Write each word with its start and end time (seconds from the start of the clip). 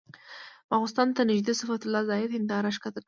ماخستن 0.71 1.07
ته 1.15 1.21
نږدې 1.31 1.53
صفت 1.59 1.81
الله 1.83 2.01
زاهدي 2.09 2.35
هنداره 2.37 2.71
ښکته 2.75 2.89
کړه. 2.95 2.99